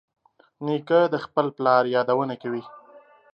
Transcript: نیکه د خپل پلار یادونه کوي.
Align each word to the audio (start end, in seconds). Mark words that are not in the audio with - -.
نیکه 0.65 0.99
د 1.13 1.15
خپل 1.25 1.45
پلار 1.57 1.83
یادونه 1.95 2.35
کوي. 2.41 2.63